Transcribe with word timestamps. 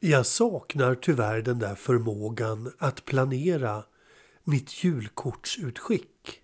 Jag 0.00 0.26
saknar 0.26 0.94
tyvärr 0.94 1.42
den 1.42 1.58
där 1.58 1.74
förmågan 1.74 2.72
att 2.78 3.04
planera 3.04 3.84
mitt 4.44 4.84
julkortsutskick. 4.84 6.40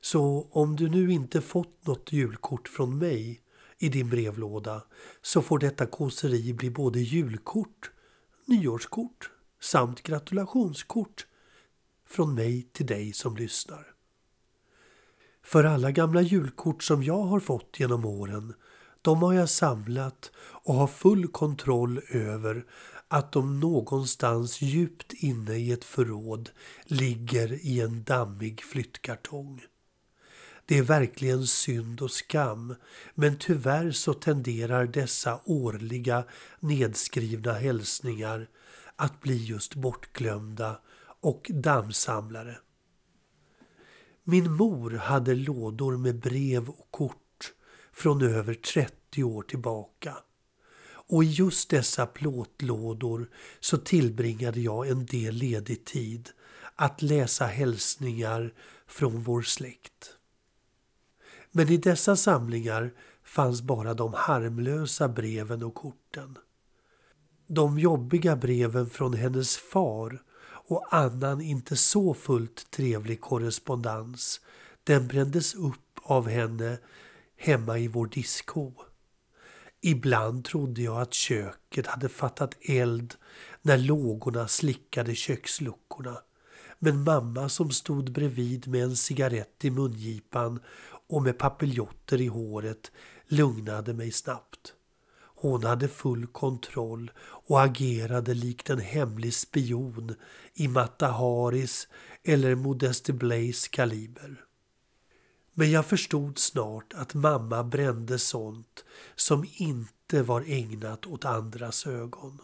Så 0.00 0.48
om 0.50 0.76
du 0.76 0.88
nu 0.88 1.12
inte 1.12 1.40
fått 1.40 1.86
något 1.86 2.12
julkort 2.12 2.68
från 2.68 2.98
mig 2.98 3.40
i 3.78 3.88
din 3.88 4.10
brevlåda 4.10 4.82
så 5.22 5.42
får 5.42 5.58
detta 5.58 5.86
kåseri 5.86 6.52
bli 6.52 6.70
både 6.70 7.00
julkort, 7.00 7.90
nyårskort 8.46 9.30
samt 9.60 10.02
gratulationskort 10.02 11.26
från 12.08 12.34
mig 12.34 12.62
till 12.72 12.86
dig 12.86 13.12
som 13.12 13.36
lyssnar. 13.36 13.86
För 15.42 15.64
alla 15.64 15.90
gamla 15.90 16.22
julkort 16.22 16.82
som 16.82 17.02
jag 17.02 17.22
har 17.22 17.40
fått 17.40 17.80
genom 17.80 18.04
åren, 18.04 18.54
de 19.06 19.22
har 19.22 19.32
jag 19.32 19.48
samlat 19.48 20.30
och 20.38 20.74
har 20.74 20.86
full 20.86 21.28
kontroll 21.28 22.00
över 22.08 22.64
att 23.08 23.32
de 23.32 23.60
någonstans 23.60 24.62
djupt 24.62 25.12
inne 25.12 25.54
i 25.54 25.72
ett 25.72 25.84
förråd 25.84 26.50
ligger 26.84 27.66
i 27.66 27.80
en 27.80 28.02
dammig 28.04 28.62
flyttkartong. 28.62 29.62
Det 30.66 30.78
är 30.78 30.82
verkligen 30.82 31.46
synd 31.46 32.02
och 32.02 32.10
skam, 32.10 32.74
men 33.14 33.38
tyvärr 33.38 33.90
så 33.90 34.14
tenderar 34.14 34.86
dessa 34.86 35.40
årliga 35.44 36.24
nedskrivna 36.60 37.52
hälsningar 37.52 38.48
att 38.96 39.20
bli 39.20 39.44
just 39.44 39.74
bortglömda 39.74 40.80
och 41.20 41.50
dammsamlare. 41.54 42.58
Min 44.24 44.52
mor 44.52 44.90
hade 44.90 45.34
lådor 45.34 45.96
med 45.96 46.20
brev 46.20 46.68
och 46.68 46.88
kort 46.90 47.25
från 47.96 48.22
över 48.22 48.54
30 48.54 49.24
år 49.24 49.42
tillbaka. 49.42 50.16
Och 51.08 51.24
i 51.24 51.26
just 51.26 51.70
dessa 51.70 52.06
plåtlådor 52.06 53.30
så 53.60 53.78
tillbringade 53.78 54.60
jag 54.60 54.88
en 54.88 55.06
del 55.06 55.34
ledig 55.34 55.84
tid 55.84 56.30
att 56.76 57.02
läsa 57.02 57.46
hälsningar 57.46 58.54
från 58.86 59.22
vår 59.22 59.42
släkt. 59.42 60.12
Men 61.50 61.68
i 61.68 61.76
dessa 61.76 62.16
samlingar 62.16 62.94
fanns 63.24 63.62
bara 63.62 63.94
de 63.94 64.14
harmlösa 64.14 65.08
breven 65.08 65.62
och 65.62 65.74
korten. 65.74 66.38
De 67.46 67.78
jobbiga 67.78 68.36
breven 68.36 68.90
från 68.90 69.14
hennes 69.14 69.56
far 69.56 70.22
och 70.68 70.94
annan 70.94 71.40
inte 71.40 71.76
så 71.76 72.14
fullt 72.14 72.70
trevlig 72.70 73.20
korrespondens, 73.20 74.40
den 74.84 75.08
brändes 75.08 75.54
upp 75.54 75.98
av 76.02 76.28
henne 76.28 76.78
hemma 77.36 77.78
i 77.78 77.88
vår 77.88 78.06
diskho. 78.06 78.72
Ibland 79.80 80.44
trodde 80.44 80.82
jag 80.82 81.00
att 81.00 81.14
köket 81.14 81.86
hade 81.86 82.08
fattat 82.08 82.54
eld 82.60 83.14
när 83.62 83.78
lågorna 83.78 84.48
slickade 84.48 85.14
köksluckorna. 85.14 86.18
Men 86.78 87.04
mamma 87.04 87.48
som 87.48 87.70
stod 87.70 88.12
bredvid 88.12 88.68
med 88.68 88.82
en 88.82 88.96
cigarett 88.96 89.64
i 89.64 89.70
mungipan 89.70 90.60
och 91.08 91.22
med 91.22 91.38
papiljotter 91.38 92.20
i 92.20 92.26
håret 92.26 92.90
lugnade 93.28 93.94
mig 93.94 94.12
snabbt. 94.12 94.72
Hon 95.38 95.64
hade 95.64 95.88
full 95.88 96.26
kontroll 96.26 97.10
och 97.18 97.62
agerade 97.62 98.34
likt 98.34 98.70
en 98.70 98.80
hemlig 98.80 99.34
spion 99.34 100.14
i 100.54 100.68
Mata 100.68 101.06
Haris 101.06 101.88
eller 102.24 102.54
Modeste 102.54 103.12
Blaise 103.12 103.68
kaliber. 103.68 104.45
Men 105.58 105.70
jag 105.70 105.86
förstod 105.86 106.38
snart 106.38 106.94
att 106.94 107.14
mamma 107.14 107.64
brände 107.64 108.18
sånt 108.18 108.84
som 109.14 109.46
inte 109.52 110.22
var 110.22 110.44
ägnat 110.46 111.06
åt 111.06 111.24
andras 111.24 111.86
ögon. 111.86 112.40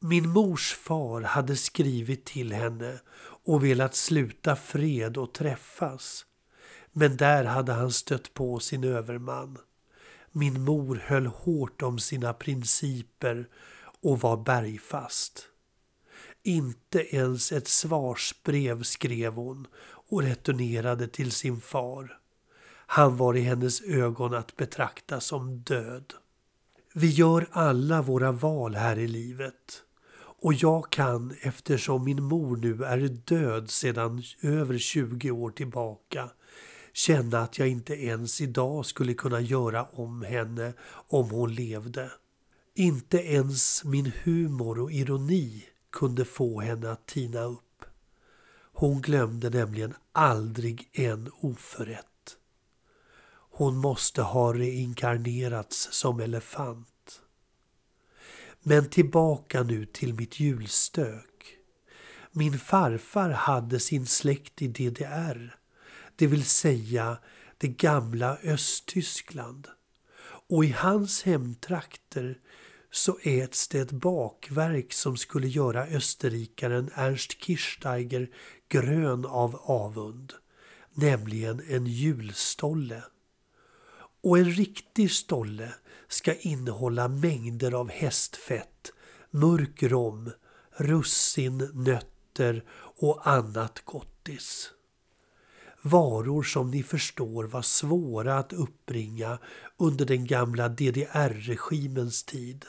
Min 0.00 0.28
mors 0.28 0.74
far 0.74 1.20
hade 1.20 1.56
skrivit 1.56 2.24
till 2.24 2.52
henne 2.52 3.00
och 3.44 3.64
velat 3.64 3.94
sluta 3.94 4.56
fred 4.56 5.16
och 5.16 5.34
träffas. 5.34 6.26
Men 6.92 7.16
där 7.16 7.44
hade 7.44 7.72
han 7.72 7.92
stött 7.92 8.34
på 8.34 8.58
sin 8.58 8.84
överman. 8.84 9.58
Min 10.32 10.64
mor 10.64 11.02
höll 11.04 11.26
hårt 11.26 11.82
om 11.82 11.98
sina 11.98 12.32
principer 12.32 13.48
och 14.00 14.20
var 14.20 14.36
bergfast. 14.36 15.49
Inte 16.42 17.16
ens 17.16 17.52
ett 17.52 17.68
svarsbrev 17.68 18.82
skrev 18.82 19.32
hon 19.32 19.66
och 20.08 20.22
returnerade 20.22 21.08
till 21.08 21.32
sin 21.32 21.60
far. 21.60 22.18
Han 22.86 23.16
var 23.16 23.36
i 23.36 23.40
hennes 23.40 23.82
ögon 23.82 24.34
att 24.34 24.56
betrakta 24.56 25.20
som 25.20 25.58
död. 25.58 26.14
Vi 26.94 27.06
gör 27.06 27.48
alla 27.50 28.02
våra 28.02 28.32
val 28.32 28.74
här 28.74 28.98
i 28.98 29.08
livet. 29.08 29.82
Och 30.42 30.54
jag 30.54 30.90
kan, 30.90 31.36
eftersom 31.40 32.04
min 32.04 32.22
mor 32.22 32.56
nu 32.56 32.84
är 32.84 32.98
död 33.08 33.70
sedan 33.70 34.22
över 34.42 34.78
20 34.78 35.30
år 35.30 35.50
tillbaka, 35.50 36.30
känna 36.92 37.40
att 37.40 37.58
jag 37.58 37.68
inte 37.68 37.94
ens 37.94 38.40
idag 38.40 38.86
skulle 38.86 39.14
kunna 39.14 39.40
göra 39.40 39.84
om 39.84 40.22
henne 40.22 40.72
om 41.08 41.30
hon 41.30 41.54
levde. 41.54 42.10
Inte 42.74 43.18
ens 43.18 43.84
min 43.84 44.12
humor 44.24 44.80
och 44.80 44.92
ironi 44.92 45.64
kunde 45.92 46.24
få 46.24 46.60
henne 46.60 46.90
att 46.90 47.06
tina 47.06 47.40
upp. 47.40 47.84
Hon 48.72 49.00
glömde 49.00 49.50
nämligen 49.50 49.94
aldrig 50.12 50.88
en 50.92 51.30
oförrätt. 51.40 52.36
Hon 53.32 53.76
måste 53.76 54.22
ha 54.22 54.54
reinkarnerats 54.54 55.88
som 55.92 56.20
elefant. 56.20 57.22
Men 58.62 58.90
tillbaka 58.90 59.62
nu 59.62 59.86
till 59.86 60.14
mitt 60.14 60.40
julstök. 60.40 61.56
Min 62.32 62.58
farfar 62.58 63.30
hade 63.30 63.80
sin 63.80 64.06
släkt 64.06 64.62
i 64.62 64.68
DDR 64.68 65.60
det 66.20 66.26
vill 66.26 66.44
säga 66.44 67.18
det 67.58 67.68
gamla 67.68 68.36
Östtyskland. 68.36 69.68
Och 70.48 70.64
i 70.64 70.70
hans 70.70 71.22
hemtrakter 71.22 72.38
så 72.90 73.18
äts 73.22 73.68
det 73.68 73.80
ett 73.80 73.92
bakverk 73.92 74.92
som 74.92 75.16
skulle 75.16 75.48
göra 75.48 75.86
österrikaren 75.86 76.90
Ernst 76.94 77.44
Kirchsteiger 77.44 78.30
grön 78.68 79.26
av 79.26 79.56
avund, 79.56 80.32
nämligen 80.94 81.62
en 81.68 81.86
julstolle. 81.86 83.02
Och 84.22 84.38
en 84.38 84.50
riktig 84.50 85.10
stolle 85.10 85.74
ska 86.08 86.34
innehålla 86.34 87.08
mängder 87.08 87.72
av 87.72 87.90
hästfett, 87.90 88.92
mörk 89.30 89.82
rom, 89.82 90.30
russin, 90.76 91.70
nötter 91.74 92.64
och 92.96 93.28
annat 93.28 93.82
gottis. 93.84 94.72
Varor 95.82 96.42
som 96.42 96.70
ni 96.70 96.82
förstår 96.82 97.44
var 97.44 97.62
svåra 97.62 98.38
att 98.38 98.52
uppbringa 98.52 99.38
under 99.76 100.04
den 100.04 100.26
gamla 100.26 100.68
DDR-regimens 100.68 102.24
tid. 102.24 102.64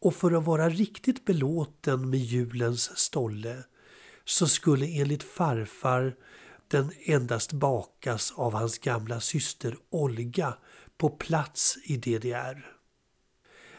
Och 0.00 0.14
för 0.14 0.32
att 0.32 0.44
vara 0.44 0.68
riktigt 0.68 1.24
belåten 1.24 2.10
med 2.10 2.20
julens 2.20 2.98
stolle 2.98 3.64
så 4.24 4.48
skulle 4.48 4.86
enligt 4.86 5.22
farfar 5.22 6.16
den 6.68 6.92
endast 7.04 7.52
bakas 7.52 8.32
av 8.36 8.52
hans 8.52 8.78
gamla 8.78 9.20
syster 9.20 9.76
Olga 9.90 10.54
på 10.96 11.10
plats 11.10 11.78
i 11.84 11.96
DDR. 11.96 12.66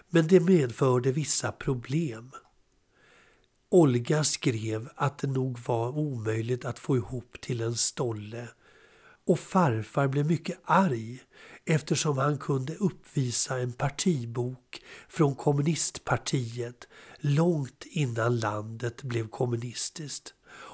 Men 0.10 0.28
det 0.28 0.40
medförde 0.40 1.12
vissa 1.12 1.52
problem. 1.52 2.32
Olga 3.70 4.24
skrev 4.24 4.90
att 4.96 5.18
det 5.18 5.28
nog 5.28 5.60
var 5.60 5.98
omöjligt 5.98 6.66
att 6.66 6.80
få 6.80 6.98
ihop 6.98 7.42
till 7.42 7.62
en 7.62 7.76
stolle 7.76 8.48
och 9.28 9.40
farfar 9.40 10.08
blev 10.08 10.26
mycket 10.26 10.60
arg 10.64 11.20
eftersom 11.66 12.18
han 12.18 12.38
kunde 12.38 12.76
uppvisa 12.76 13.60
en 13.60 13.74
partibok 13.74 14.82
från 15.10 15.36
kommunistpartiet 15.36 16.88
långt 17.20 17.86
innan 17.86 18.40
landet 18.40 19.04
blev 19.04 19.28
kommunistiskt 19.28 20.34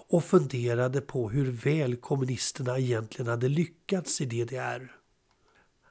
och 0.09 0.23
funderade 0.23 1.01
på 1.01 1.29
hur 1.29 1.51
väl 1.51 1.95
kommunisterna 1.95 2.79
egentligen 2.79 3.29
hade 3.31 3.49
lyckats 3.49 4.21
i 4.21 4.25
DDR. 4.25 4.91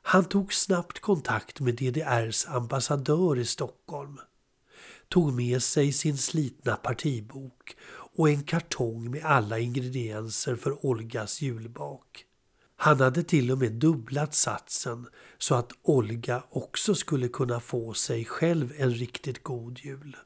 Han 0.02 0.24
tog 0.24 0.54
snabbt 0.54 1.00
kontakt 1.00 1.60
med 1.60 1.74
DDRs 1.74 2.46
ambassadör 2.46 3.38
i 3.38 3.44
Stockholm 3.44 4.18
tog 5.08 5.32
med 5.32 5.62
sig 5.62 5.92
sin 5.92 6.18
slitna 6.18 6.76
partibok 6.76 7.76
och 8.16 8.30
en 8.30 8.42
kartong 8.42 9.10
med 9.10 9.24
alla 9.24 9.58
ingredienser 9.58 10.56
för 10.56 10.86
Olgas 10.86 11.42
julbak. 11.42 12.24
Han 12.76 13.00
hade 13.00 13.22
till 13.22 13.50
och 13.50 13.58
med 13.58 13.72
dubblat 13.72 14.34
satsen 14.34 15.06
så 15.38 15.54
att 15.54 15.72
Olga 15.82 16.42
också 16.50 16.94
skulle 16.94 17.28
kunna 17.28 17.60
få 17.60 17.94
sig 17.94 18.24
själv 18.24 18.72
en 18.76 18.90
riktigt 18.90 19.42
god 19.42 19.78
jul. 19.78 20.16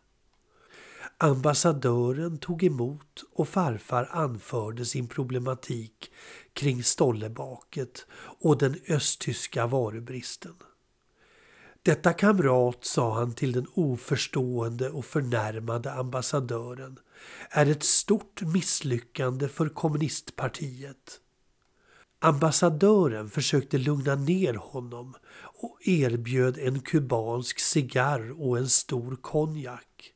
Ambassadören 1.19 2.38
tog 2.38 2.62
emot 2.62 3.25
och 3.32 3.49
farfar 3.49 4.08
anförde 4.12 4.85
sin 4.85 5.08
problematik 5.08 6.12
kring 6.52 6.82
stollebaket 6.82 8.06
och 8.41 8.58
den 8.58 8.81
östtyska 8.88 9.67
varubristen. 9.67 10.55
Detta 11.82 12.12
kamrat, 12.12 12.85
sa 12.85 13.14
han 13.14 13.32
till 13.32 13.53
den 13.53 13.67
oförstående 13.75 14.91
och 14.91 15.05
förnärmade 15.05 15.93
ambassadören, 15.93 16.99
är 17.50 17.67
ett 17.67 17.82
stort 17.82 18.43
misslyckande 18.43 19.49
för 19.49 19.69
kommunistpartiet. 19.69 21.20
Ambassadören 22.22 23.28
försökte 23.28 23.78
lugna 23.78 24.14
ner 24.14 24.55
honom 24.55 25.14
och 25.43 25.78
erbjöd 25.88 26.58
en 26.58 26.81
kubansk 26.81 27.58
cigarr 27.58 28.43
och 28.43 28.58
en 28.58 28.69
stor 28.69 29.17
konjak. 29.17 30.12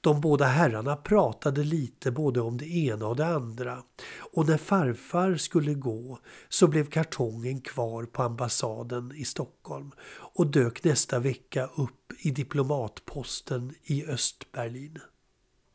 De 0.00 0.20
båda 0.20 0.44
herrarna 0.44 0.96
pratade 0.96 1.64
lite 1.64 2.10
både 2.10 2.40
om 2.40 2.56
det 2.58 2.66
ena 2.66 3.06
och 3.06 3.16
det 3.16 3.26
andra 3.26 3.82
och 4.32 4.46
när 4.46 4.56
farfar 4.56 5.36
skulle 5.36 5.74
gå 5.74 6.18
så 6.48 6.66
blev 6.66 6.90
kartongen 6.90 7.60
kvar 7.60 8.04
på 8.04 8.22
ambassaden 8.22 9.12
i 9.16 9.24
Stockholm 9.24 9.90
och 10.08 10.46
dök 10.46 10.84
nästa 10.84 11.18
vecka 11.18 11.66
upp 11.76 12.12
i 12.18 12.30
diplomatposten 12.30 13.74
i 13.82 14.06
Östberlin. 14.06 14.98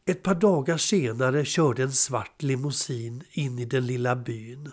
Ett 0.05 0.23
par 0.23 0.35
dagar 0.35 0.77
senare 0.77 1.45
körde 1.45 1.83
en 1.83 1.91
svart 1.91 2.43
limousin 2.43 3.23
in 3.31 3.59
i 3.59 3.65
den 3.65 3.85
lilla 3.85 4.15
byn 4.15 4.71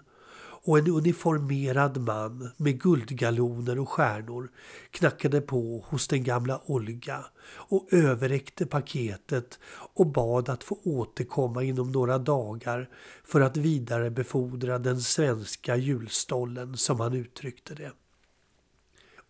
och 0.68 0.78
en 0.78 0.88
uniformerad 0.88 1.98
man 1.98 2.50
med 2.56 2.80
guldgaloner 2.80 3.78
och 3.78 3.88
stjärnor 3.88 4.50
knackade 4.90 5.40
på 5.40 5.84
hos 5.88 6.08
den 6.08 6.24
gamla 6.24 6.60
Olga 6.66 7.24
och 7.50 7.88
överräckte 7.92 8.66
paketet 8.66 9.58
och 9.94 10.06
bad 10.06 10.48
att 10.48 10.64
få 10.64 10.78
återkomma 10.84 11.62
inom 11.62 11.92
några 11.92 12.18
dagar 12.18 12.88
för 13.24 13.40
att 13.40 13.56
vidarebefordra 13.56 14.78
den 14.78 15.00
svenska 15.00 15.76
julstollen 15.76 16.76
som 16.76 17.00
han 17.00 17.14
uttryckte 17.14 17.74
det. 17.74 17.92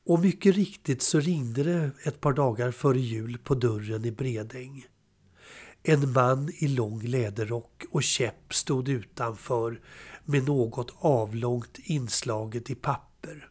Och 0.07 0.21
mycket 0.21 0.57
riktigt 0.57 1.03
så 1.03 1.21
ringde 1.21 1.63
det 1.63 1.91
ett 2.05 2.21
par 2.21 2.33
dagar 2.33 2.71
före 2.71 3.01
jul 3.01 3.39
på 3.39 3.55
dörren 3.55 4.05
i 4.05 4.11
Bredäng. 4.11 4.87
En 5.91 6.13
man 6.13 6.51
i 6.59 6.69
lång 6.69 7.03
läderrock 7.03 7.85
och 7.91 8.03
käpp 8.03 8.55
stod 8.55 8.89
utanför 8.89 9.81
med 10.25 10.45
något 10.47 10.95
avlångt 10.99 11.79
inslaget 11.85 12.71
i 12.71 12.75
papper. 12.75 13.49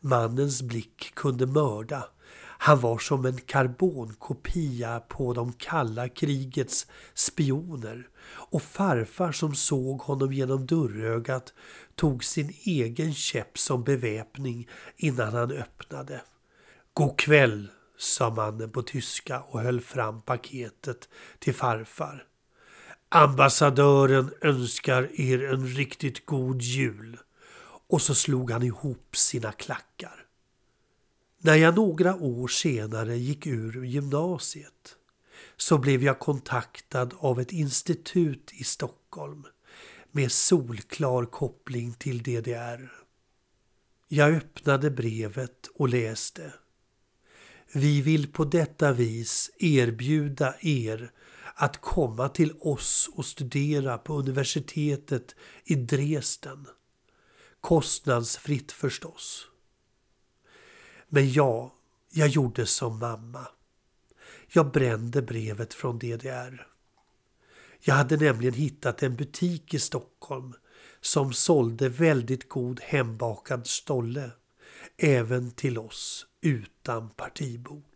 Mannens 0.00 0.62
blick 0.62 1.14
kunde 1.14 1.46
mörda. 1.46 2.04
Han 2.58 2.80
var 2.80 2.98
som 2.98 3.26
en 3.26 3.40
karbonkopia 3.40 5.00
på 5.00 5.34
de 5.34 5.52
kalla 5.52 6.08
krigets 6.08 6.86
spioner 7.14 8.08
och 8.28 8.62
farfar 8.62 9.32
som 9.32 9.54
såg 9.54 10.00
honom 10.00 10.32
genom 10.32 10.66
dörrögat 10.66 11.54
tog 11.94 12.24
sin 12.24 12.52
egen 12.62 13.14
käpp 13.14 13.58
som 13.58 13.84
beväpning 13.84 14.68
innan 14.96 15.34
han 15.34 15.50
öppnade. 15.50 16.22
God 16.92 17.18
kväll, 17.18 17.68
sa 17.98 18.30
mannen 18.30 18.70
på 18.70 18.82
tyska 18.82 19.40
och 19.40 19.60
höll 19.60 19.80
fram 19.80 20.22
paketet 20.22 21.08
till 21.38 21.54
farfar. 21.54 22.26
Ambassadören 23.08 24.30
önskar 24.40 25.20
er 25.20 25.44
en 25.44 25.66
riktigt 25.66 26.26
god 26.26 26.62
jul. 26.62 27.18
Och 27.88 28.02
så 28.02 28.14
slog 28.14 28.50
han 28.50 28.62
ihop 28.62 29.16
sina 29.16 29.52
klackar. 29.52 30.26
När 31.38 31.54
jag 31.54 31.74
några 31.74 32.16
år 32.16 32.48
senare 32.48 33.16
gick 33.16 33.46
ur 33.46 33.84
gymnasiet 33.84 34.96
så 35.56 35.78
blev 35.78 36.02
jag 36.02 36.18
kontaktad 36.18 37.10
av 37.18 37.40
ett 37.40 37.52
institut 37.52 38.52
i 38.52 38.64
Stockholm 38.64 39.46
med 40.10 40.32
solklar 40.32 41.24
koppling 41.24 41.94
till 41.94 42.22
DDR. 42.22 42.92
Jag 44.08 44.34
öppnade 44.34 44.90
brevet 44.90 45.66
och 45.74 45.88
läste. 45.88 46.52
Vi 47.72 48.02
vill 48.02 48.32
på 48.32 48.44
detta 48.44 48.92
vis 48.92 49.50
erbjuda 49.58 50.54
er 50.60 51.12
att 51.54 51.80
komma 51.80 52.28
till 52.28 52.52
oss 52.60 53.10
och 53.14 53.26
studera 53.26 53.98
på 53.98 54.14
universitetet 54.14 55.34
i 55.64 55.74
Dresden. 55.74 56.66
Kostnadsfritt 57.60 58.72
förstås. 58.72 59.46
Men 61.08 61.32
ja, 61.32 61.74
jag 62.12 62.28
gjorde 62.28 62.66
som 62.66 62.98
mamma. 62.98 63.48
Jag 64.52 64.72
brände 64.72 65.22
brevet 65.22 65.74
från 65.74 65.98
DDR. 65.98 66.66
Jag 67.80 67.94
hade 67.94 68.16
nämligen 68.16 68.54
hittat 68.54 69.02
en 69.02 69.16
butik 69.16 69.74
i 69.74 69.78
Stockholm 69.78 70.54
som 71.00 71.32
sålde 71.32 71.88
väldigt 71.88 72.48
god 72.48 72.80
hembakad 72.80 73.66
stolle 73.66 74.30
även 74.96 75.50
till 75.50 75.78
oss 75.78 76.26
utan 76.54 77.10
partibok. 77.16 77.95